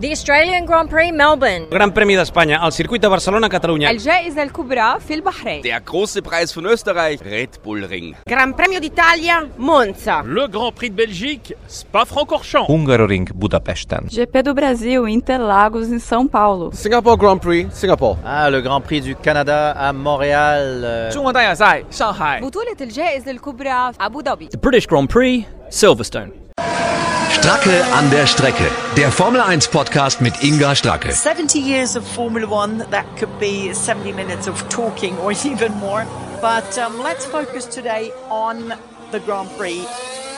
[0.00, 1.67] The Australian Grand Prix Melbourne.
[1.69, 3.89] Gran Premi d'Espanya, al circuit de Barcelona, Catalunya.
[3.89, 8.15] الجائزة الكبرى في البحرين Der große Preis von Österreich, Red Bull Ring.
[8.25, 10.23] Gran Premio d'Italia, Monza.
[10.25, 12.67] Le Grand Prix de Belgique, Spa-Francorchamps.
[12.69, 14.07] Hungaroring Budapesten.
[14.09, 16.71] GP do Brasil, Interlagos, em São Paulo.
[16.73, 18.17] Singapore Grand Prix, Singapore.
[18.23, 20.83] Ah, le Grand Prix du Canada à Montréal.
[20.85, 22.39] euh, 中国大奖赛，上海。
[22.41, 26.31] بطولة الجائزة الكبرى في أبو ظبي The British Grand Prix, Silverstone.
[27.41, 28.69] Stracke an der Strecke.
[28.97, 31.11] Der Formel 1 Podcast mit Inga Stracke.
[31.11, 36.05] 70 years of Formula One, that could be 70 minutes of talking or even more.
[36.39, 38.73] But um, let's focus today on
[39.11, 39.81] the Grand Prix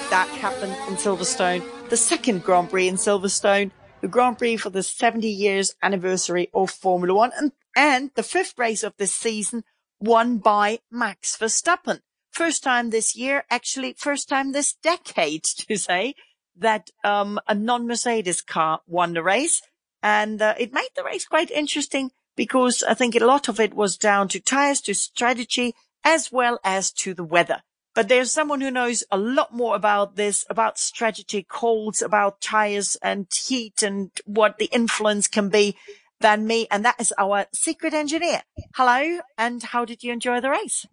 [0.10, 4.84] that happened in Silverstone, the second Grand Prix in Silverstone, the Grand Prix for the
[4.84, 9.64] 70 years anniversary of Formula One, and, and the fifth race of this season
[10.00, 12.00] won by Max Verstappen.
[12.34, 16.16] First time this year, actually first time this decade to say
[16.56, 19.62] that um, a non-Mercedes car won the race.
[20.02, 23.76] And uh, it made the race quite interesting because I think a lot of it
[23.76, 27.62] was down to tires, to strategy, as well as to the weather.
[27.94, 32.98] But there's someone who knows a lot more about this, about strategy, calls, about tires
[33.04, 35.78] and heat and what the influence can be
[36.20, 36.68] than me.
[36.72, 38.42] And that is our secret engineer.
[38.74, 39.20] Hello.
[39.38, 40.88] And how did you enjoy the race?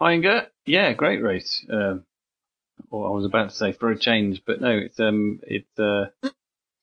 [0.00, 0.48] Hi.
[0.66, 1.64] Yeah, great race.
[1.68, 6.06] Or I was about to say for a change, but no, it's um, it's uh,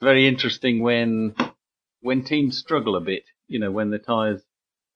[0.01, 1.35] very interesting when
[2.01, 3.23] when teams struggle a bit.
[3.47, 4.41] You know, when the tyres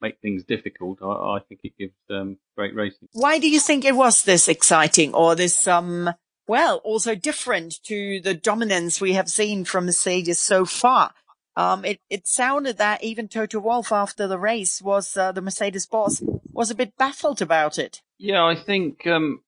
[0.02, 1.00] make things difficult.
[1.02, 3.08] I, I think it gives um, great racing.
[3.14, 6.10] Why do you think it was this exciting or this, um,
[6.48, 11.14] well, also different to the dominance we have seen from Mercedes so far?
[11.56, 15.86] Um, it, it sounded that even Toto Wolff after the race was, uh, the Mercedes
[15.86, 16.22] boss
[16.52, 18.02] was a bit baffled about it.
[18.18, 19.42] Yeah, I think um,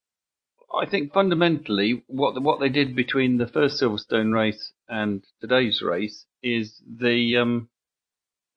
[0.74, 6.26] I think fundamentally what what they did between the first Silverstone race and today's race
[6.42, 7.70] is they um,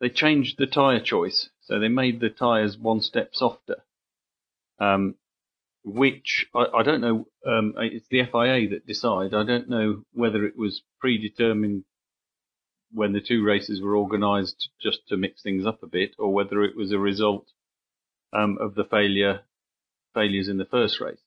[0.00, 1.50] they changed the tyre choice.
[1.60, 3.82] So they made the tyres one step softer,
[4.78, 5.16] um,
[5.84, 7.26] which I, I don't know.
[7.46, 9.34] Um, it's the FIA that decide.
[9.34, 11.84] I don't know whether it was predetermined
[12.92, 16.62] when the two races were organised just to mix things up a bit, or whether
[16.62, 17.46] it was a result
[18.32, 19.40] um, of the failure
[20.14, 21.20] failures in the first race.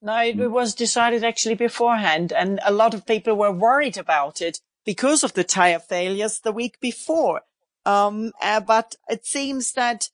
[0.00, 4.60] No, it was decided actually beforehand and a lot of people were worried about it
[4.84, 7.40] because of the tire failures the week before.
[7.86, 10.10] Um, uh, but it seems that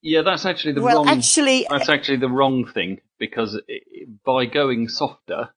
[0.00, 1.08] Yeah, that's actually the Well, wrong.
[1.08, 5.50] actually- that's actually the wrong thing because it, by going softer,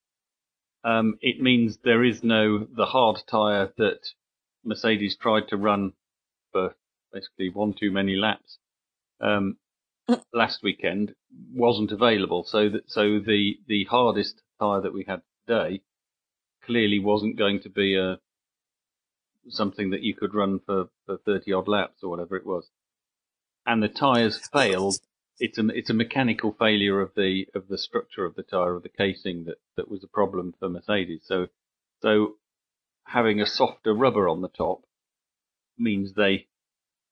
[0.85, 3.99] um, it means there is no the hard tire that
[4.63, 5.93] Mercedes tried to run
[6.51, 6.75] for
[7.11, 8.59] basically one too many laps
[9.19, 9.57] um,
[10.33, 11.15] last weekend
[11.53, 12.43] wasn't available.
[12.43, 15.81] So that so the the hardest tire that we had today
[16.63, 18.19] clearly wasn't going to be a
[19.49, 22.69] something that you could run for, for 30 odd laps or whatever it was.
[23.65, 24.97] And the tyres failed.
[25.37, 28.83] It's a, it's a mechanical failure of the, of the structure of the tyre, of
[28.83, 31.23] the casing that, that was a problem for Mercedes.
[31.25, 31.47] So,
[32.01, 32.35] so
[33.03, 34.83] having a softer rubber on the top
[35.77, 36.47] means they,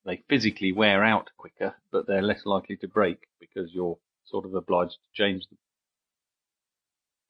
[0.05, 4.53] they physically wear out quicker, but they're less likely to break because you're sort of
[4.53, 5.57] obliged to change them.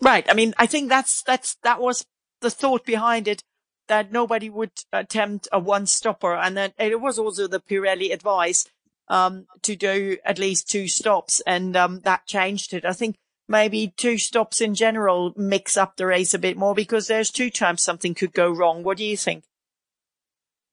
[0.01, 0.25] Right.
[0.29, 2.05] I mean, I think that's, that's, that was
[2.41, 3.43] the thought behind it
[3.87, 6.35] that nobody would attempt a one stopper.
[6.35, 8.65] And that it was also the Pirelli advice,
[9.07, 11.41] um, to do at least two stops.
[11.45, 12.85] And, um, that changed it.
[12.85, 13.15] I think
[13.47, 17.49] maybe two stops in general mix up the race a bit more because there's two
[17.49, 18.83] times something could go wrong.
[18.83, 19.43] What do you think?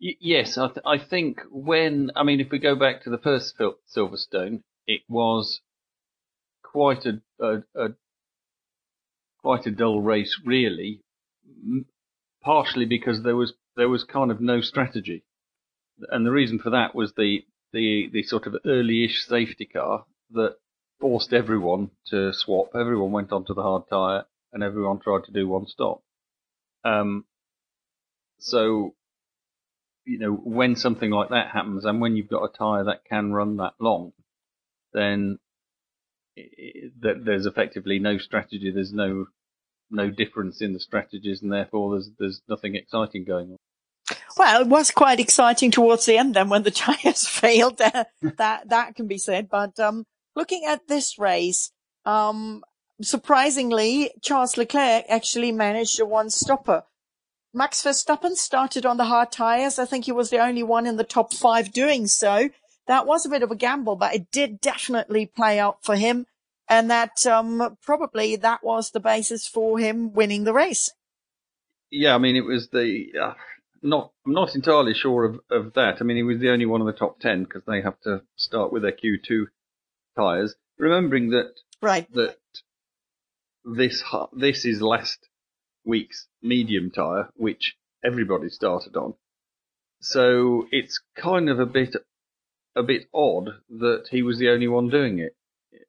[0.00, 3.18] Y- Yes, I, th- I think when I mean, if we go back to the
[3.18, 5.60] first Sil- Silverstone, it was
[6.62, 7.88] quite a, a, a
[9.42, 11.02] quite a dull race, really.
[12.42, 15.24] Partially because there was there was kind of no strategy,
[16.08, 17.40] and the reason for that was the
[17.72, 20.56] the the sort of early-ish safety car that
[21.00, 22.70] forced everyone to swap.
[22.74, 26.02] Everyone went onto the hard tire, and everyone tried to do one stop.
[26.84, 27.24] Um,
[28.38, 28.94] so
[30.04, 33.32] you know, when something like that happens and when you've got a tyre that can
[33.32, 34.12] run that long,
[34.92, 35.38] then
[36.36, 38.70] that there's effectively no strategy.
[38.72, 39.26] There's no
[39.90, 43.56] no difference in the strategies, and therefore there's there's nothing exciting going on.
[44.36, 47.78] Well, it was quite exciting towards the end then when the tires failed.
[47.78, 49.48] That, that, can be said.
[49.48, 50.06] But, um,
[50.36, 51.72] looking at this race,
[52.04, 52.62] um,
[53.02, 56.84] surprisingly, Charles Leclerc actually managed a one stopper.
[57.52, 59.78] Max Verstappen started on the hard tires.
[59.78, 62.50] I think he was the only one in the top five doing so.
[62.86, 66.26] That was a bit of a gamble, but it did definitely play out for him.
[66.68, 70.92] And that, um, probably that was the basis for him winning the race.
[71.90, 73.34] Yeah, I mean it was the uh,
[73.82, 75.96] not I'm not entirely sure of, of that.
[76.00, 78.22] I mean, he was the only one in the top ten because they have to
[78.36, 79.46] start with their Q2
[80.16, 80.54] tires.
[80.78, 82.06] Remembering that Right.
[82.14, 82.36] that
[83.64, 85.18] this this is last
[85.84, 89.14] week's medium tire, which everybody started on.
[90.00, 91.96] So it's kind of a bit
[92.76, 95.34] a bit odd that he was the only one doing it.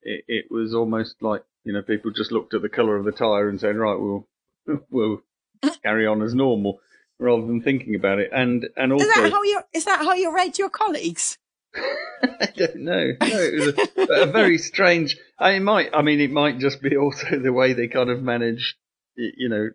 [0.02, 3.12] It, it was almost like you know people just looked at the colour of the
[3.12, 4.28] tire and said, right, we'll
[4.90, 5.22] we'll
[5.84, 6.80] carry on as normal
[7.22, 8.32] rather than thinking about it.
[8.34, 11.38] And and also Is that how you is that how you rate your colleagues?
[11.76, 13.12] I don't know.
[13.22, 15.18] No, it was a, a very strange.
[15.40, 15.92] I it might.
[15.94, 18.76] I mean, it might just be also the way they kind of manage,
[19.16, 19.70] you know,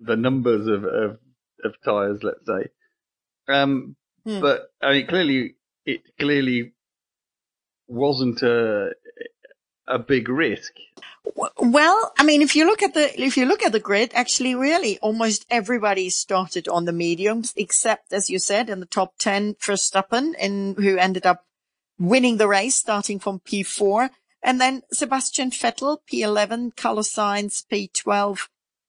[0.00, 1.18] the numbers of of,
[1.62, 2.20] of tires.
[2.22, 2.70] Let's say.
[3.46, 3.96] Um,
[4.26, 4.40] Hmm.
[4.40, 6.72] but I mean, clearly, it clearly
[7.86, 8.92] wasn't a
[9.86, 10.72] a big risk.
[11.58, 14.54] Well, I mean, if you look at the if you look at the grid, actually,
[14.54, 19.54] really, almost everybody started on the mediums, except as you said, in the top ten,
[19.54, 21.46] Verstappen, and who ended up
[21.98, 24.10] winning the race, starting from P4,
[24.42, 28.48] and then Sebastian Vettel, P11, Carlos Sainz, P12,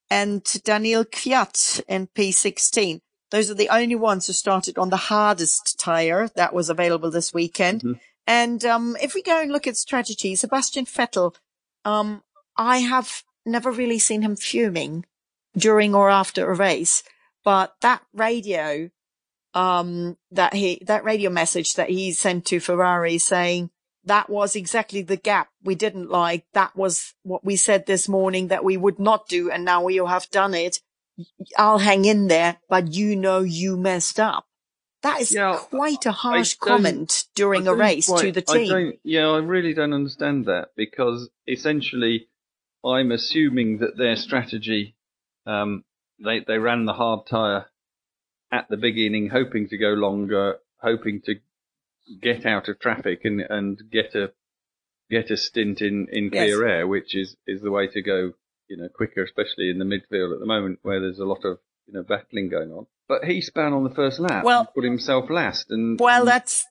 [0.10, 3.00] and Daniel Kvyat in P16.
[3.32, 7.34] Those are the only ones who started on the hardest tire that was available this
[7.34, 7.82] weekend.
[7.82, 8.00] Mm-hmm.
[8.28, 11.36] And um, if we go and look at strategy, Sebastian Vettel,
[11.84, 12.24] um,
[12.58, 15.06] I have never really seen him fuming
[15.56, 17.04] during or after a race,
[17.44, 18.90] but that radio,
[19.54, 23.70] um, that he, that radio message that he sent to Ferrari saying
[24.06, 26.46] that was exactly the gap we didn't like.
[26.54, 29.50] That was what we said this morning that we would not do.
[29.50, 30.80] And now you have done it.
[31.58, 34.46] I'll hang in there, but you know you messed up.
[35.06, 39.00] That is Yeah, quite a harsh comment during a race to quite- the I team.
[39.04, 42.28] yeah, I really don't understand that because essentially,
[42.84, 44.96] I'm assuming that their strategy,
[45.46, 45.86] um,
[46.18, 47.70] they they ran the hard tire
[48.52, 51.36] at the beginning, hoping to go longer, hoping to
[52.20, 54.34] get out of traffic and and get a
[55.12, 56.46] get a stint in in Yes.
[56.46, 58.34] clear air, which is is the way to go.
[58.68, 61.60] You know, quicker, especially in the midfield at the moment where there's a lot of
[61.88, 62.88] you know battling going on.
[63.08, 66.66] But he span on the first lap, Well- put himself last, and Well, that's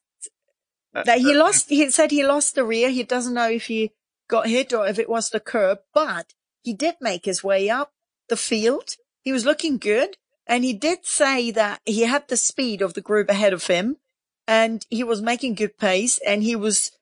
[0.94, 1.68] uh, that he uh, lost.
[1.68, 2.90] He said he lost the rear.
[2.90, 3.92] He doesn't know if he
[4.28, 7.92] got hit or if it was the curb, but he did make his way up
[8.28, 8.96] the field.
[9.22, 10.16] He was looking good,
[10.46, 13.96] and he did say that he had the speed of the group ahead of him,
[14.46, 16.92] and he was making good pace, and he was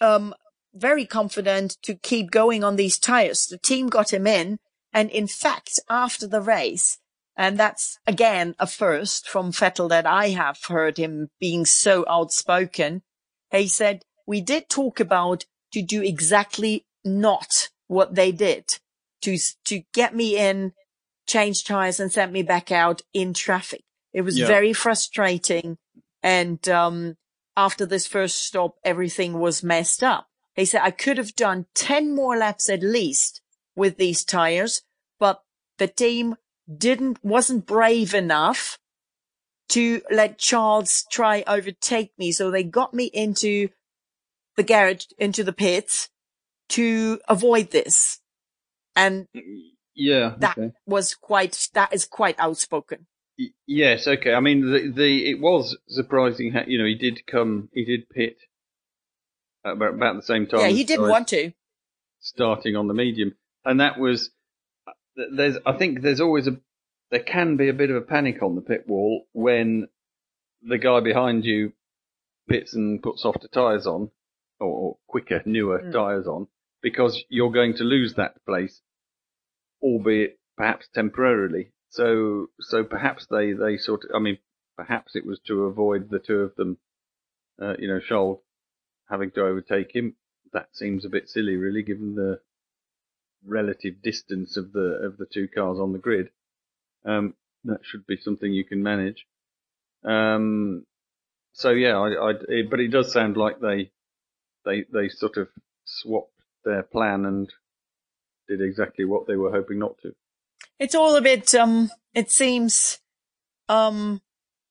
[0.00, 0.34] um
[0.74, 3.46] very confident to keep going on these tires.
[3.46, 4.58] The team got him in,
[4.92, 6.98] and in fact, after the race.
[7.42, 13.02] And that's again a first from Vettel that I have heard him being so outspoken.
[13.50, 18.78] He said, we did talk about to do exactly not what they did
[19.22, 20.72] to, to get me in,
[21.26, 23.82] change tires and send me back out in traffic.
[24.12, 24.46] It was Yeah.
[24.46, 25.78] very frustrating.
[26.22, 27.16] And, um,
[27.56, 30.28] after this first stop, everything was messed up.
[30.54, 33.40] He said, I could have done 10 more laps at least
[33.74, 34.82] with these tires,
[35.18, 35.42] but
[35.78, 36.36] the team
[36.78, 38.78] didn't, wasn't brave enough
[39.70, 42.32] to let Charles try overtake me.
[42.32, 43.68] So they got me into
[44.56, 46.10] the garage, into the pits
[46.70, 48.20] to avoid this.
[48.94, 49.26] And
[49.94, 50.72] yeah, that okay.
[50.86, 53.06] was quite, that is quite outspoken.
[53.38, 54.34] Y- Yes, okay.
[54.34, 58.10] I mean, the the it was surprising how you know he did come, he did
[58.10, 58.36] pit
[59.64, 60.60] about, about the same time.
[60.60, 61.52] yeah, he didn't want to.
[62.20, 64.30] starting on the medium, and that was
[65.16, 65.56] there's.
[65.66, 66.58] I think there's always a
[67.10, 69.88] there can be a bit of a panic on the pit wall when
[70.62, 71.72] the guy behind you
[72.48, 74.10] pits and puts softer tyres on
[74.58, 75.92] or, or quicker, newer Mm.
[75.92, 76.46] tyres on
[76.80, 78.80] because you're going to lose that place,
[79.82, 81.72] albeit perhaps temporarily.
[81.90, 84.38] So, so perhaps they, they sort of, I mean,
[84.76, 86.78] perhaps it was to avoid the two of them,
[87.60, 88.40] uh, you know, Charles
[89.08, 90.16] having to overtake him.
[90.52, 92.40] That seems a bit silly, really, given the
[93.46, 96.30] relative distance of the, of the two cars on the grid.
[97.04, 97.34] Um,
[97.64, 99.26] that should be something you can manage.
[100.04, 100.84] Um,
[101.52, 103.90] so yeah, I, I, it, but it does sound like they,
[104.64, 105.48] they, they sort of
[105.84, 106.32] swapped
[106.64, 107.52] their plan and
[108.48, 110.14] did exactly what they were hoping not to.
[110.78, 112.98] It's all a bit, um, it seems,
[113.68, 114.20] um,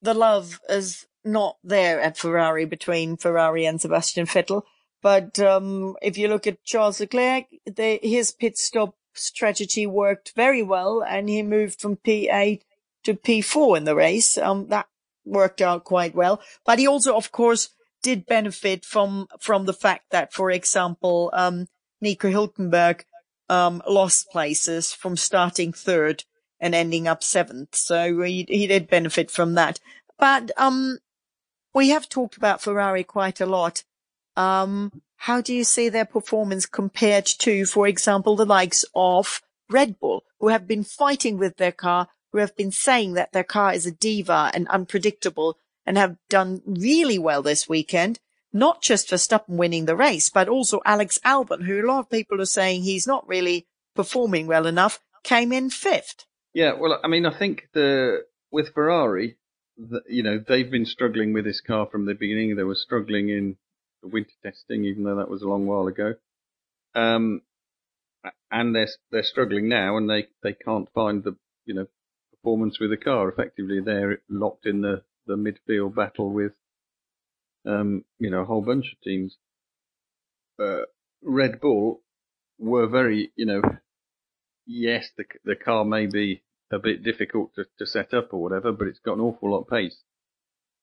[0.01, 4.63] the love is not there at Ferrari between Ferrari and Sebastian Vettel.
[5.01, 11.03] But, um, if you look at Charles Leclerc, his pit stop strategy worked very well
[11.03, 12.61] and he moved from P8
[13.03, 14.37] to P4 in the race.
[14.37, 14.87] Um, that
[15.25, 16.41] worked out quite well.
[16.65, 17.69] But he also, of course,
[18.01, 21.67] did benefit from, from the fact that, for example, um,
[21.99, 23.03] Nico Hülkenberg,
[23.49, 26.23] um, lost places from starting third
[26.59, 27.75] and ending up seventh.
[27.75, 29.79] So he, he did benefit from that.
[30.17, 30.99] But, um,
[31.73, 33.83] we have talked about Ferrari quite a lot.
[34.35, 39.99] Um, how do you see their performance compared to, for example, the likes of Red
[39.99, 43.73] Bull, who have been fighting with their car, who have been saying that their car
[43.73, 48.19] is a diva and unpredictable and have done really well this weekend?
[48.53, 52.41] Not just Verstappen winning the race, but also Alex Albon, who a lot of people
[52.41, 56.25] are saying he's not really performing well enough, came in fifth.
[56.53, 59.37] Yeah, well, I mean, I think the with Ferrari,
[59.77, 62.55] the, you know, they've been struggling with this car from the beginning.
[62.55, 63.55] They were struggling in
[64.01, 66.15] the winter testing, even though that was a long while ago.
[66.95, 67.41] Um,
[68.51, 71.87] and they're they're struggling now, and they they can't find the you know
[72.31, 73.29] performance with the car.
[73.29, 76.53] Effectively, they're locked in the the midfield battle with
[77.65, 79.37] um, you know a whole bunch of teams.
[80.59, 80.81] Uh,
[81.23, 82.01] Red Bull
[82.59, 83.61] were very you know
[84.65, 88.71] yes the the car may be a bit difficult to, to set up or whatever,
[88.71, 89.97] but it's got an awful lot of pace.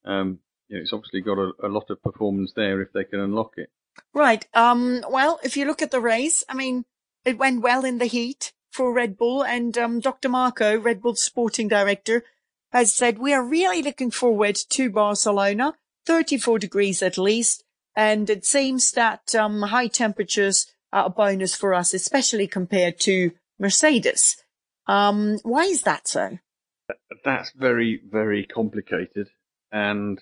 [0.05, 3.21] Um, you know, it's obviously got a, a lot of performance there if they can
[3.21, 3.71] unlock it.
[4.15, 4.47] Right.
[4.55, 6.85] Um, well, if you look at the race, I mean,
[7.25, 10.29] it went well in the heat for Red Bull and, um, Dr.
[10.29, 12.25] Marko, Red Bull's sporting director,
[12.73, 15.75] has said we are really looking forward to Barcelona,
[16.07, 17.65] 34 degrees at least.
[17.97, 23.33] And it seems that, um, high temperatures are a bonus for us, especially compared to
[23.59, 24.37] Mercedes.
[24.87, 26.39] Um, why is that so?
[27.25, 29.29] That's very, very complicated
[29.73, 30.21] and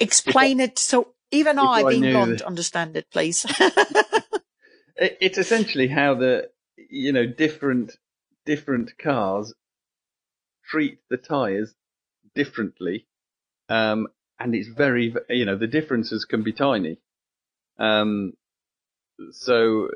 [0.00, 3.44] explain it so even I, I being blonde, understand it, please.
[4.96, 7.92] it, it's essentially how the you know different
[8.46, 9.54] different cars
[10.68, 11.74] treat the tires
[12.34, 13.06] differently
[13.68, 14.06] um
[14.38, 16.98] and it's very you know the differences can be tiny.
[17.78, 18.32] Um
[19.32, 19.88] so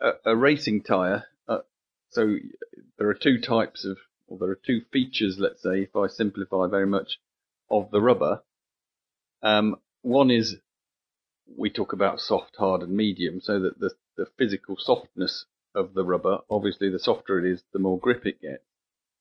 [0.00, 1.58] a, a racing tire uh,
[2.10, 2.36] so
[2.98, 3.98] there are two types of
[4.28, 7.18] or there are two features let's say if i simplify very much
[7.70, 8.42] of the rubber
[9.42, 10.56] um one is
[11.56, 16.04] we talk about soft, hard, and medium, so that the, the physical softness of the
[16.04, 18.64] rubber, obviously, the softer it is, the more grip it gets.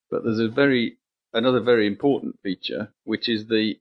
[0.10, 0.98] But there's a very
[1.34, 3.80] another very important feature, which is the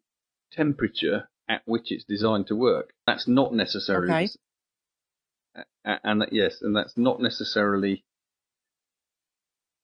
[0.52, 2.92] temperature at which it's designed to work.
[3.06, 4.28] That's not necessarily, Okay.
[5.84, 8.04] and that, yes, and that's not necessarily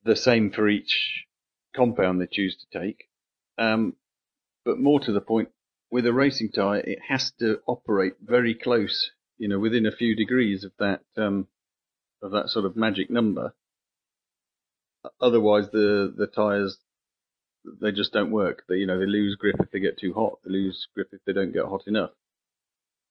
[0.04, 1.24] the same for each
[1.74, 3.08] compound they choose to take.
[3.56, 3.96] Um,
[4.64, 5.48] but more to the point,
[5.94, 10.16] with a racing tire, it has to operate very close, you know, within a few
[10.16, 11.46] degrees of that um,
[12.20, 13.54] of that sort of magic number.
[15.20, 16.78] Otherwise, the the tires
[17.80, 18.64] they just don't work.
[18.68, 20.40] They you know they lose grip if they get too hot.
[20.44, 22.10] They lose grip if they don't get hot enough.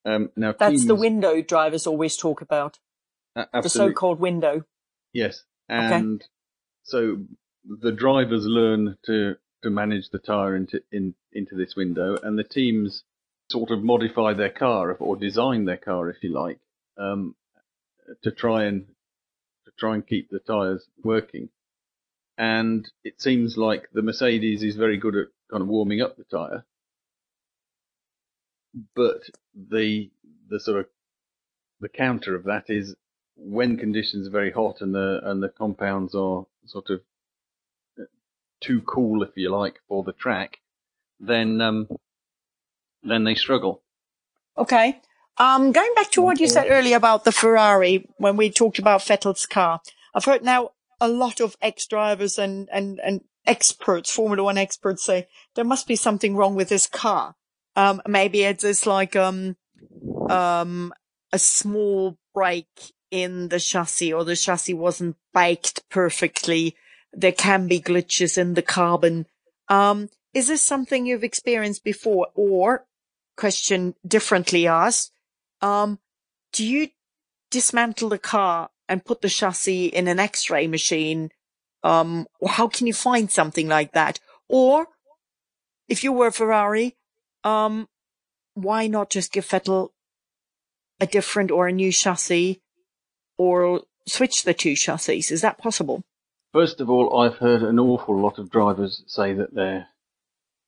[0.04, 2.80] Um, now That's the window drivers always talk about.
[3.38, 4.66] a- The so-called window.
[5.14, 6.22] Yes, and
[6.84, 7.20] so
[7.66, 12.44] the drivers learn to to manage the tire into in into this window, and the
[12.44, 13.04] teams
[13.50, 16.60] sort of modify their car or design their car, if you like,
[16.98, 17.36] um,
[18.24, 18.86] to try and
[19.66, 21.50] to try and keep the tires working.
[22.38, 26.24] And it seems like the Mercedes is very good at kind of warming up the
[26.24, 26.66] tire,
[28.96, 29.22] but
[29.56, 30.10] the
[30.50, 30.88] the sort of
[31.80, 32.96] the counter of that is
[33.36, 37.02] when conditions are very hot and the and the compounds are sort of
[38.64, 40.60] too cool, if you like, for the track,
[41.20, 41.88] then um,
[43.04, 43.82] then they struggle.
[44.58, 45.02] Okay.
[45.38, 49.02] Um, going back to what you said earlier about the Ferrari, when we talked about
[49.02, 49.82] Vettel's car,
[50.14, 55.28] I've heard now a lot of ex-drivers and, and, and experts, Formula One experts say
[55.56, 57.36] there must be something wrong with this car.
[57.76, 59.58] Um, maybe it's just like, um,
[60.30, 60.94] um,
[61.32, 62.68] a small break
[63.10, 66.76] in the chassis or the chassis wasn't baked perfectly.
[67.14, 69.28] There can be glitches in the carbon.
[69.70, 72.86] Um, is this something you've experienced before or
[73.36, 75.12] question differently asked,
[75.62, 76.00] um,
[76.52, 76.90] do you
[77.52, 81.30] dismantle the car and put the chassis in an x-ray machine?
[81.84, 84.20] Um, or how can you find something like that?
[84.48, 84.88] Or
[85.88, 86.96] if you were Ferrari,
[87.44, 87.88] um,
[88.54, 89.90] why not just give Vettel
[91.00, 92.62] a different or a new chassis
[93.38, 95.18] or switch the two chassis?
[95.30, 96.04] Is that possible?
[96.54, 99.88] First of all, I've heard an awful lot of drivers say that their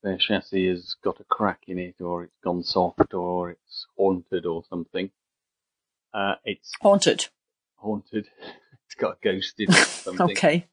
[0.01, 4.47] their chassis has got a crack in it, or it's gone soft, or it's haunted,
[4.47, 5.11] or something.
[6.11, 7.27] Uh, it's Haunted.
[7.75, 8.27] haunted.
[8.87, 10.31] it's got a ghost in it, something.
[10.31, 10.67] Okay.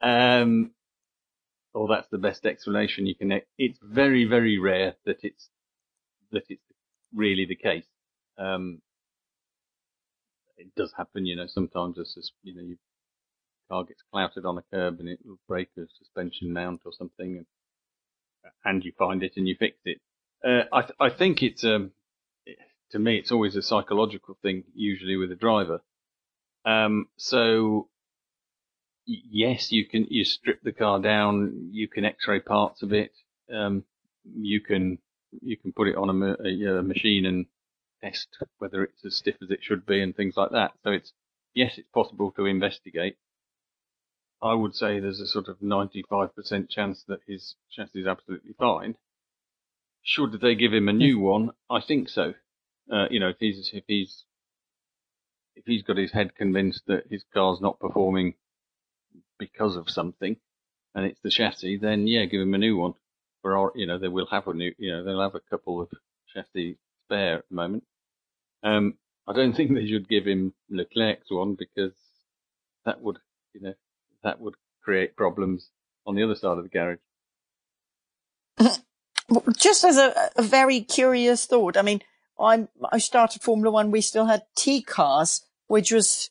[0.00, 0.70] Um,
[1.74, 3.40] or that's the best explanation you can.
[3.58, 5.50] It's very, very rare that it's
[6.32, 6.62] that it's
[7.14, 7.86] really the case.
[8.38, 8.80] Um,
[10.56, 11.46] it does happen, you know.
[11.46, 12.78] Sometimes it's just you know you
[13.68, 17.38] car gets clouted on a curb and it will break a suspension mount or something,
[17.38, 17.46] and,
[18.64, 20.00] and you find it and you fix it.
[20.44, 21.92] Uh, I th- I think it's um
[22.90, 25.80] to me it's always a psychological thing usually with a driver.
[26.64, 27.88] Um, so
[29.06, 33.12] yes, you can you strip the car down, you can X-ray parts of it,
[33.52, 33.84] um,
[34.24, 34.98] you can
[35.42, 37.46] you can put it on a, a, a, machine and
[38.02, 40.72] test whether it's as stiff as it should be and things like that.
[40.84, 41.12] So it's
[41.54, 43.16] yes, it's possible to investigate.
[44.40, 48.96] I would say there's a sort of 95% chance that his chassis is absolutely fine.
[50.02, 51.50] Should they give him a new one?
[51.68, 52.34] I think so.
[52.90, 54.24] Uh, you know, if he's if he's
[55.56, 58.34] if he's got his head convinced that his car's not performing
[59.38, 60.36] because of something,
[60.94, 62.94] and it's the chassis, then yeah, give him a new one.
[63.42, 65.90] Ferrari, you know, they will have a new, you know, they'll have a couple of
[66.32, 67.84] chassis spare at the moment.
[68.62, 68.94] Um,
[69.26, 71.92] I don't think they should give him Leclerc's one because
[72.84, 73.18] that would,
[73.52, 73.74] you know,
[74.22, 75.70] that would create problems
[76.06, 76.98] on the other side of the garage.
[79.58, 82.00] Just as a, a very curious thought, I mean,
[82.40, 83.90] I I started Formula One.
[83.90, 86.30] We still had T cars, which was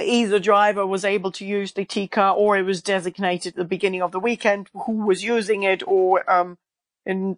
[0.00, 3.64] either driver was able to use the T car or it was designated at the
[3.64, 6.58] beginning of the weekend who was using it or, um,
[7.04, 7.36] in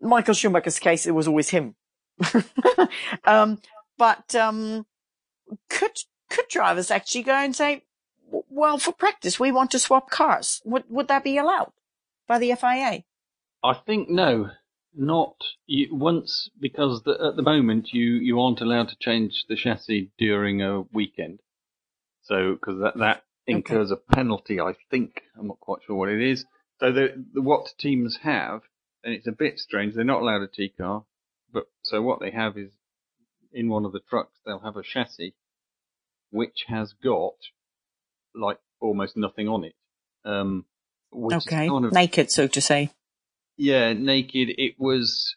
[0.00, 1.76] Michael Schumacher's case, it was always him.
[3.24, 3.60] um,
[3.96, 4.86] but, um,
[5.68, 5.96] could,
[6.30, 7.84] could drivers actually go and say,
[8.30, 10.60] well, for practice, we want to swap cars.
[10.64, 11.72] Would, would that be allowed
[12.26, 13.04] by the FIA?
[13.62, 14.50] I think no,
[14.94, 19.56] not you, once because the, at the moment you, you aren't allowed to change the
[19.56, 21.40] chassis during a weekend.
[22.22, 24.02] So, because that, that incurs okay.
[24.06, 25.22] a penalty, I think.
[25.38, 26.44] I'm not quite sure what it is.
[26.78, 28.62] So, the, the, what teams have,
[29.02, 31.04] and it's a bit strange, they're not allowed a T car,
[31.52, 32.70] but so what they have is
[33.52, 35.34] in one of the trucks, they'll have a chassis
[36.30, 37.36] which has got
[38.34, 39.74] like almost nothing on it.
[40.24, 40.64] Um,
[41.14, 42.90] okay, kind of, naked, so to say.
[43.56, 44.50] Yeah, naked.
[44.56, 45.34] It was.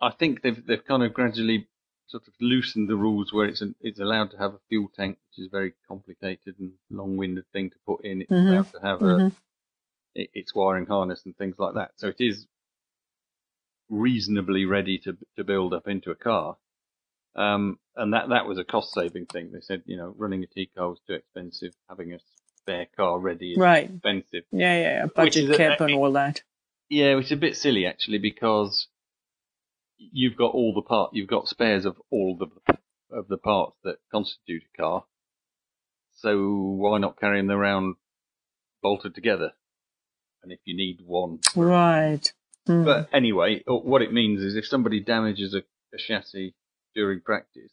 [0.00, 1.68] I think they've they've kind of gradually
[2.08, 5.18] sort of loosened the rules where it's an, it's allowed to have a fuel tank,
[5.30, 8.22] which is a very complicated and long-winded thing to put in.
[8.22, 8.48] It's mm-hmm.
[8.48, 9.26] allowed to have mm-hmm.
[9.26, 11.92] a its wiring harness and things like that.
[11.96, 12.46] So it is
[13.88, 16.56] reasonably ready to to build up into a car.
[17.36, 19.50] Um, and that that was a cost saving thing.
[19.52, 21.72] They said, you know, running a T car was too expensive.
[21.88, 22.18] Having a
[22.56, 23.90] spare car ready is right.
[23.90, 24.44] expensive.
[24.50, 25.06] Yeah, yeah, yeah.
[25.14, 26.42] budget cap and all that.
[26.88, 28.88] Yeah, which is a bit silly actually because
[29.98, 32.74] you've got all the part, you've got spares of all the
[33.10, 35.04] of the parts that constitute a car.
[36.18, 37.96] So why not carry them around
[38.82, 39.52] bolted together?
[40.42, 42.32] And if you need one, right.
[42.68, 42.84] Mm.
[42.84, 45.58] But anyway, what it means is if somebody damages a,
[45.94, 46.54] a chassis
[46.96, 47.70] during practice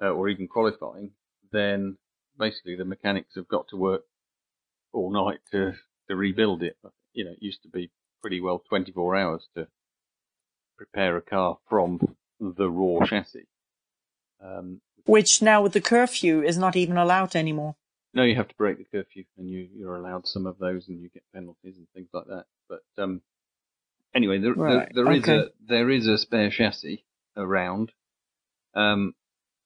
[0.00, 1.10] uh, or even qualifying,
[1.50, 1.96] then
[2.38, 4.02] basically the mechanics have got to work
[4.92, 5.72] all night to
[6.08, 6.76] to rebuild it.
[7.14, 9.66] You know, it used to be pretty well 24 hours to
[10.76, 11.98] prepare a car from
[12.38, 13.46] the raw chassis.
[14.44, 17.74] Um, Which now with the curfew is not even allowed anymore.
[18.12, 21.00] No, you have to break the curfew, and you, you're allowed some of those, and
[21.00, 22.44] you get penalties and things like that.
[22.68, 23.20] But um,
[24.14, 24.88] anyway, there, right.
[24.94, 25.18] there, there okay.
[25.18, 27.04] is a there is a spare chassis
[27.36, 27.92] around
[28.76, 29.14] um,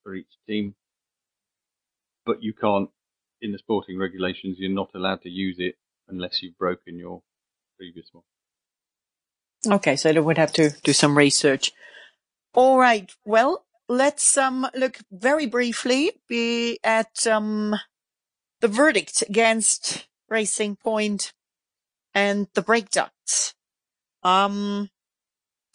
[0.02, 0.74] for each team,
[2.24, 2.88] but you can't.
[3.42, 5.76] In the sporting regulations, you're not allowed to use it
[6.08, 7.22] unless you've broken your
[7.78, 8.24] previous one.
[9.66, 11.72] Okay, so they would have to do some research.
[12.52, 13.10] All right.
[13.24, 17.74] Well, let's um look very briefly be at um
[18.60, 21.32] the verdict against Racing Point
[22.14, 23.54] and the brake ducts.
[24.22, 24.90] Um,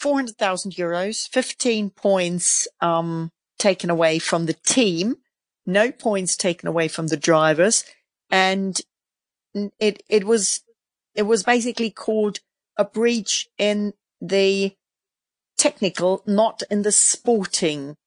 [0.05, 5.15] 400,000 euros, 15 points, um, taken away from the team,
[5.65, 7.83] no points taken away from the drivers.
[8.29, 8.79] And
[9.79, 10.61] it, it was,
[11.15, 12.39] it was basically called
[12.77, 14.75] a breach in the
[15.57, 17.97] technical, not in the sporting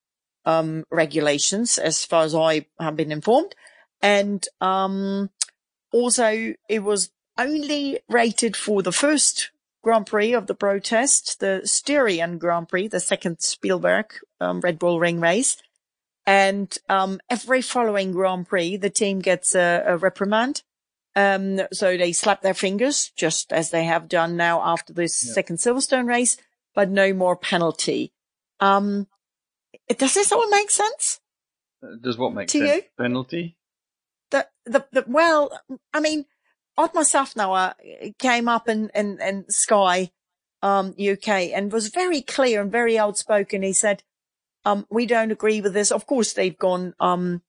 [0.44, 3.56] um, regulations, as far as I have been informed.
[4.00, 5.30] And um,
[5.92, 9.50] also, it was only rated for the first
[9.83, 15.01] Grand Prix of the protest, the Styrian Grand Prix, the second Spielberg um, Red Bull
[15.01, 15.57] Ring race.
[16.27, 20.62] And um, every following Grand Prix, the team gets a, a reprimand
[21.19, 25.33] um, so they slap their fingers, just as they have done now after this yeah.
[25.33, 26.37] second Silverstone race,
[26.77, 28.12] but no more penalty.
[28.61, 29.09] Um,
[29.88, 31.21] does this all make sense?
[32.01, 32.77] Does what make to sense?
[32.77, 32.83] You?
[32.97, 33.57] Penalty?
[34.31, 35.51] The, the, the, well,
[35.93, 36.27] I mean,
[36.79, 37.75] Otmar Szafnauer
[38.19, 40.12] came up in, in, in Sky,
[40.62, 43.62] um, UK and was very clear and very outspoken.
[43.62, 44.05] He said,
[44.64, 45.91] um, we don't agree with this.
[45.91, 47.43] Of course, they've gone, um,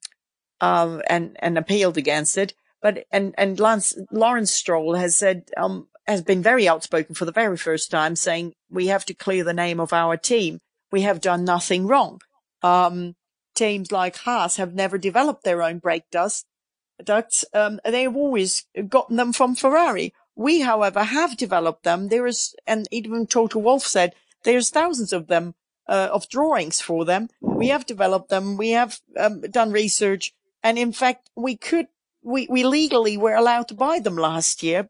[0.62, 2.56] um, and, and appealed against it.
[2.82, 7.32] But, and, and Lance, Lawrence Stroll has said, um, has been very outspoken for the
[7.32, 10.60] very first time saying we have to clear the name of our team.
[10.92, 12.20] We have done nothing wrong.
[12.63, 13.15] Um,
[13.54, 16.46] teams like Haas have never developed their own brake dust
[17.03, 17.45] ducts.
[17.53, 20.13] Um, they've always gotten them from Ferrari.
[20.35, 22.07] We, however, have developed them.
[22.07, 25.55] There is, and even Toto Wolff said there's thousands of them,
[25.88, 27.29] uh, of drawings for them.
[27.41, 28.55] We have developed them.
[28.55, 30.33] We have um, done research.
[30.63, 31.88] And in fact, we could,
[32.23, 34.89] we, we legally were allowed to buy them last year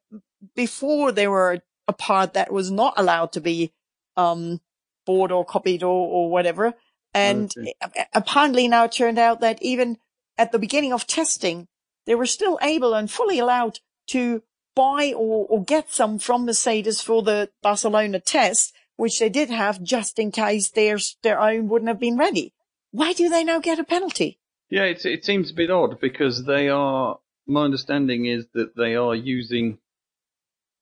[0.55, 3.71] before they were a part that was not allowed to be,
[4.17, 4.61] um,
[5.05, 6.75] bought or copied or, or whatever.
[7.13, 8.05] And okay.
[8.13, 9.97] apparently now it turned out that even
[10.37, 11.67] at the beginning of testing,
[12.09, 14.41] they were still able and fully allowed to
[14.75, 19.83] buy or, or get some from Mercedes for the Barcelona test, which they did have
[19.83, 22.51] just in case theirs, their own wouldn't have been ready.
[22.89, 24.39] Why do they now get a penalty?
[24.71, 28.95] Yeah, it, it seems a bit odd because they are, my understanding is that they
[28.95, 29.77] are using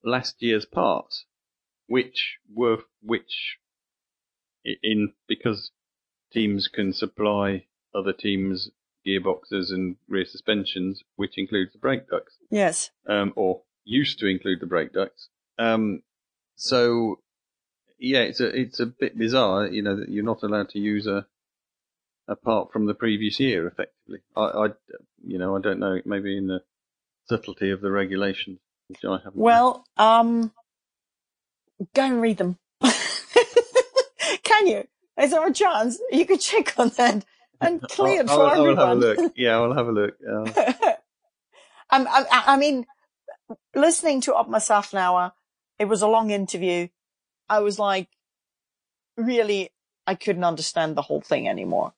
[0.06, 1.26] last year's parts,
[1.88, 3.58] which were, which
[4.64, 5.72] in, because
[6.32, 8.70] teams can supply other teams
[9.08, 12.38] gearboxes and rear suspensions, which includes the brake ducts.
[12.50, 12.92] Yes.
[13.08, 15.30] Um, or used to include the brake ducts.
[15.58, 16.04] Um,
[16.56, 17.20] so
[18.00, 21.08] yeah, it's a it's a bit bizarre, you know, that you're not allowed to use
[21.08, 21.26] a
[22.28, 24.20] apart from the previous year, effectively.
[24.36, 24.68] I, I
[25.26, 26.62] you know, I don't know, maybe in the
[27.28, 29.36] subtlety of the regulations, which I haven't.
[29.36, 30.52] Well, um,
[31.94, 32.58] go and read them.
[34.44, 34.88] Can you?
[35.20, 37.26] Is there a chance you could check on that
[37.62, 38.80] and clear it for I'll, everyone?
[38.80, 39.34] I'll have a look.
[39.36, 40.16] Yeah, I'll have a look.
[41.90, 42.86] Um, I, I mean,
[43.76, 45.32] listening to Otmar Szafnauer,
[45.80, 46.90] it was a long interview.
[47.50, 48.10] I was like,
[49.16, 49.70] really,
[50.06, 51.94] I couldn't understand the whole thing anymore.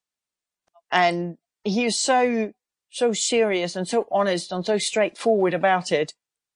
[0.92, 2.54] And he was so,
[2.92, 6.14] so serious and so honest and so straightforward about it.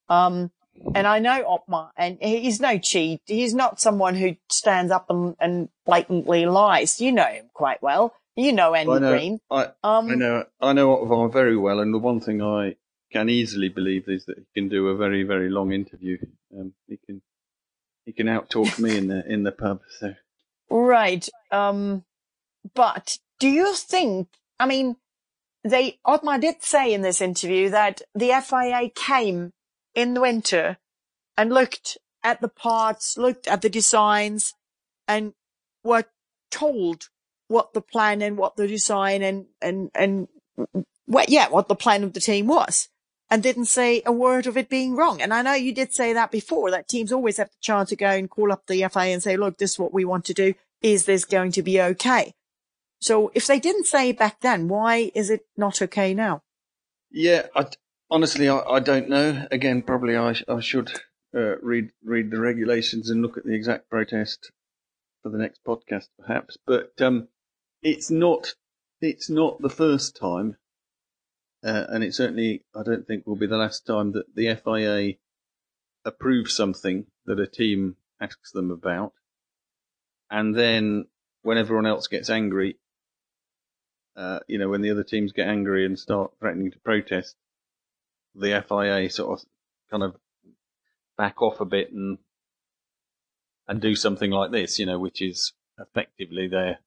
[0.10, 0.52] Um,
[0.96, 3.22] and I know Otmar and he's no cheat.
[3.26, 7.00] He's not someone who stands up and, and blatantly lies.
[7.00, 8.14] You know him quite well.
[8.36, 9.40] You know Andy I know, Green.
[9.52, 11.80] I, um, I know, I know Otmar very well.
[11.80, 12.76] And the one thing I
[13.12, 16.18] can easily believe is that he can do a very, very long interview.
[16.58, 17.22] Um, he can,
[18.06, 19.82] he can outtalk me in the, in the pub.
[20.00, 20.16] So.
[20.70, 21.28] Right.
[21.52, 22.06] Um,
[22.74, 24.96] but do you think, I mean,
[25.64, 29.52] they, Otmar did say in this interview that the FIA came
[29.94, 30.78] in the winter
[31.38, 34.56] and looked at the parts, looked at the designs
[35.08, 35.34] and
[35.84, 36.06] were
[36.50, 37.10] told
[37.54, 40.28] what the plan and what the design and, and, and
[41.06, 42.90] what, yeah, what the plan of the team was
[43.30, 45.22] and didn't say a word of it being wrong.
[45.22, 47.96] And I know you did say that before, that teams always have the chance to
[47.96, 50.34] go and call up the FIA and say, look, this is what we want to
[50.34, 50.54] do.
[50.82, 52.34] Is this going to be okay?
[53.00, 56.42] So if they didn't say back then, why is it not okay now?
[57.12, 57.68] Yeah, I,
[58.10, 59.48] honestly, I, I, don't know.
[59.52, 60.92] Again, probably I, I should
[61.36, 64.52] uh, read read the regulations and look at the exact protest
[65.22, 66.58] for the next podcast, perhaps.
[66.66, 67.28] But um,
[67.84, 68.56] it's not
[69.02, 70.58] it's not the first time
[71.64, 75.14] uh, and it certainly, I don't think, will be the last time that the FIA
[76.04, 79.14] approves something that a team asks them about.
[80.30, 81.06] And then
[81.42, 82.80] when everyone else gets angry,
[84.18, 87.36] uh, you know, when the other teams get angry and start threatening to protest,
[88.36, 89.46] the FIA sort of
[89.90, 90.16] kind of
[91.18, 92.18] back off a bit and
[93.68, 96.80] and do something like this, you know, which is effectively they're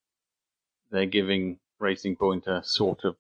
[0.91, 3.17] they're giving Racing Point a sort of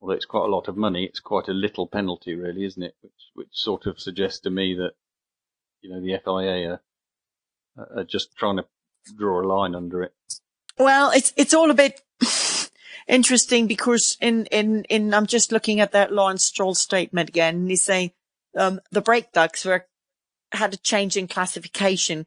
[0.00, 2.94] although it's quite a lot of money, it's quite a little penalty, really, isn't it?
[3.00, 4.92] Which which sort of suggests to me that
[5.80, 6.80] you know the FIA
[7.76, 8.66] are, are just trying to
[9.16, 10.14] draw a line under it.
[10.78, 12.02] Well, it's it's all a bit
[13.08, 17.70] interesting because in in in I'm just looking at that Lawrence Stroll statement again, and
[17.70, 18.12] he's saying
[18.56, 19.86] um, the brake ducts were
[20.52, 22.26] had a change in classification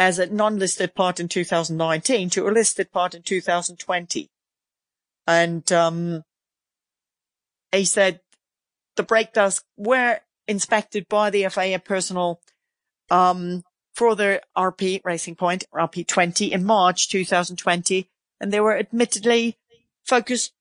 [0.00, 4.30] as a non-listed part in 2019 to a listed part in 2020.
[5.26, 6.24] And, um,
[7.70, 8.20] he said
[8.96, 12.40] the brake ducts were inspected by the FIA personnel
[13.10, 13.62] um,
[13.94, 18.08] for the RP Racing Point RP20 in March 2020,
[18.40, 19.58] and they were admittedly
[20.04, 20.54] focused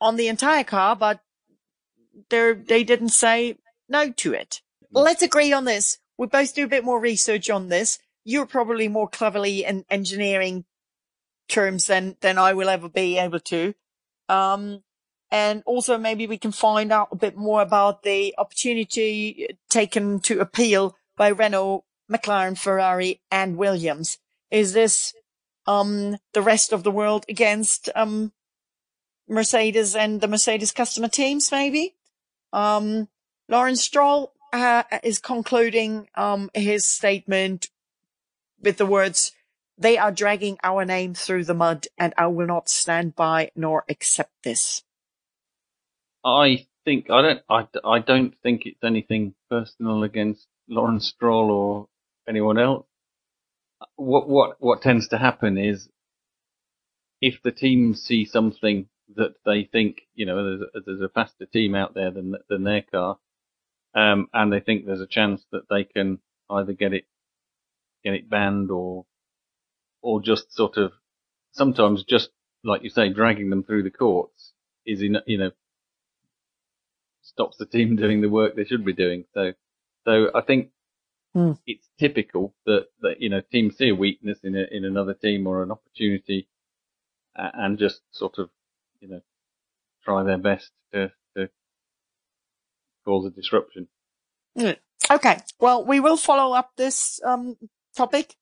[0.00, 1.20] on the entire car, but
[2.28, 3.56] they they didn't say
[3.88, 4.60] no to it.
[4.94, 5.02] Mm.
[5.02, 5.98] Let's agree on this.
[6.18, 7.98] We both do a bit more research on this.
[8.28, 10.64] You're probably more cleverly in engineering
[11.48, 13.72] terms than than I will ever be able to.
[14.28, 14.82] Um,
[15.30, 20.40] and also maybe we can find out a bit more about the opportunity taken to
[20.40, 24.18] appeal by Renault, McLaren, Ferrari and Williams.
[24.50, 25.14] Is this,
[25.66, 28.32] um, the rest of the world against, um,
[29.28, 31.94] Mercedes and the Mercedes customer teams, maybe.
[32.52, 33.08] Um,
[33.48, 37.68] Lawrence Stroll uh, is concluding um, his statement
[38.60, 39.32] with the words,
[39.78, 43.84] they are dragging our name through the mud and I will not stand by nor
[43.88, 44.82] accept this.
[46.24, 51.88] I think I don't I, I don't think it's anything personal against Lawrence Stroll or
[52.28, 52.86] anyone else.
[53.96, 55.88] What what what tends to happen is
[57.20, 61.46] if the teams see something that they think you know there's a, there's a faster
[61.46, 63.18] team out there than than their car,
[63.94, 66.18] um, and they think there's a chance that they can
[66.50, 67.04] either get it
[68.04, 69.06] get it banned or
[70.02, 70.92] or just sort of
[71.52, 72.30] sometimes just
[72.64, 74.52] like you say dragging them through the courts
[74.86, 75.50] is in you know
[77.22, 79.24] stops the team doing the work they should be doing.
[79.34, 79.52] So
[80.04, 80.70] so I think
[81.34, 81.52] Hmm.
[81.66, 85.46] it's typical that that you know teams see a weakness in a, in another team
[85.46, 86.48] or an opportunity
[87.38, 88.50] uh, and just sort of
[89.00, 89.20] you know
[90.04, 91.48] try their best to to
[93.04, 93.88] cause a disruption.
[94.58, 94.76] Mm.
[95.10, 95.38] Okay.
[95.60, 97.56] Well, we will follow up this um,
[97.96, 98.34] topic,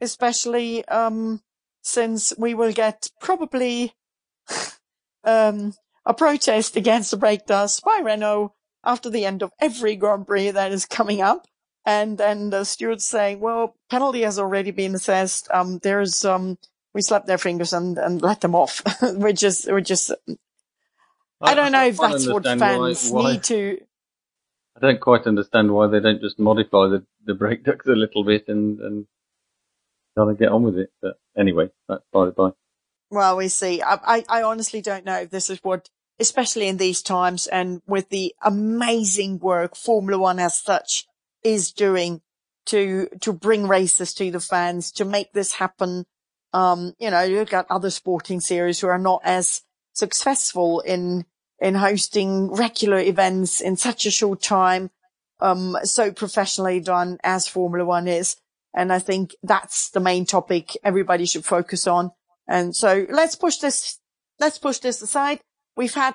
[0.00, 1.42] especially um,
[1.82, 3.94] since we will get probably
[5.24, 5.74] um,
[6.06, 10.50] a protest against the brake ducts by Renault after the end of every Grand Prix
[10.50, 11.46] that is coming up.
[11.86, 15.48] And then the stewards saying, well, penalty has already been assessed.
[15.52, 16.58] Um, there's, um,
[16.94, 18.82] we slapped their fingers and, and let them off.
[19.02, 20.12] we're just, we're just,
[21.40, 23.78] I don't know if that's what understand why- fans why- need to,
[24.80, 28.24] I don't quite understand why they don't just modify the, the brake ducts a little
[28.24, 29.06] bit and, and
[30.16, 30.90] kind of get on with it.
[31.02, 32.50] But anyway, that's by the by.
[33.10, 33.82] Well, we see.
[33.82, 37.82] I, I, I honestly don't know if this is what, especially in these times and
[37.86, 41.06] with the amazing work Formula One as such
[41.42, 42.22] is doing
[42.66, 46.06] to, to bring races to the fans, to make this happen.
[46.52, 49.62] Um, you know, you've got other sporting series who are not as
[49.92, 51.24] successful in,
[51.60, 54.90] in hosting regular events in such a short time,
[55.40, 58.36] um, so professionally done as Formula One is.
[58.74, 62.12] And I think that's the main topic everybody should focus on.
[62.48, 63.98] And so let's push this,
[64.38, 65.40] let's push this aside.
[65.76, 66.14] We've had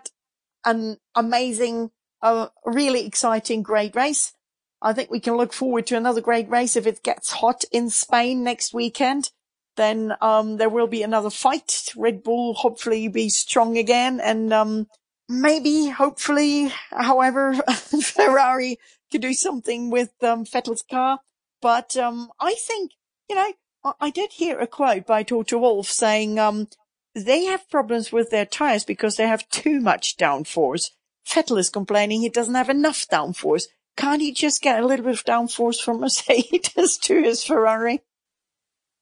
[0.65, 4.33] an amazing, uh, really exciting, great race.
[4.81, 6.75] I think we can look forward to another great race.
[6.75, 9.31] If it gets hot in Spain next weekend,
[9.77, 11.91] then, um, there will be another fight.
[11.97, 14.87] Red Bull hopefully be strong again and, um,
[15.29, 17.53] maybe, hopefully, however,
[18.01, 18.77] Ferrari
[19.11, 21.19] could do something with, um, Vettel's car.
[21.61, 22.91] But, um, I think,
[23.29, 26.67] you know, I, I did hear a quote by Toto Wolff saying, um,
[27.15, 30.91] they have problems with their tires because they have too much downforce.
[31.25, 33.67] Vettel is complaining he doesn't have enough downforce.
[33.97, 38.01] Can't he just get a little bit of downforce from Mercedes to his Ferrari?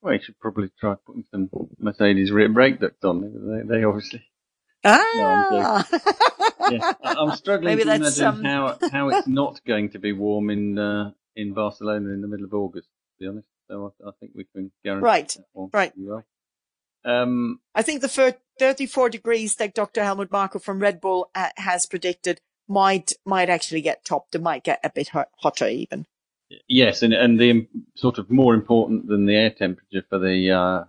[0.02, 3.22] Well, he should probably try putting some Mercedes rear brake ducts on.
[3.68, 4.24] They, they obviously.
[4.84, 5.88] Ah,
[6.72, 10.00] Yeah, I- I'm struggling Maybe to that's, imagine um, how how it's not going to
[10.00, 12.88] be warm in uh, in Barcelona in the middle of August.
[12.88, 15.38] To be honest, so I, I think we can guarantee Right,
[15.74, 15.94] right.
[15.98, 16.24] well.
[17.06, 20.04] Um, I think the fir- 34 degrees that Dr.
[20.04, 24.36] Helmut Marko from Red Bull uh, has predicted might, might actually get topped.
[24.36, 26.06] It might get a bit hot, hotter even.
[26.68, 30.84] Yes, and and the sort of more important than the air temperature for the uh,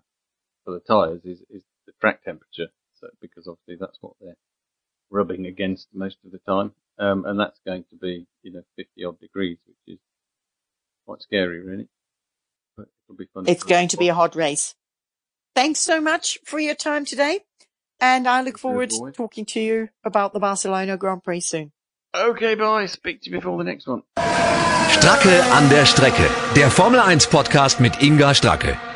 [0.65, 2.69] for the tires is is the track temperature.
[3.05, 4.37] So because obviously that's what they're
[5.11, 9.05] rubbing against most of the time, um, and that's going to be you know fifty
[9.05, 9.99] odd degrees, which is
[11.07, 11.89] quite scary, really.
[12.77, 13.45] But it'll be fun.
[13.47, 14.75] It's going to be a hot race.
[15.55, 17.41] Thanks so much for your time today.
[18.01, 21.73] And I look forward to talking to you about the Barcelona Grand Prix soon.
[22.15, 22.87] Okay, bye.
[22.87, 24.03] Speak to you before the next one.
[24.17, 26.29] Stracke an der Strecke.
[26.57, 28.94] Der Formel 1 Podcast mit Inga Stracke.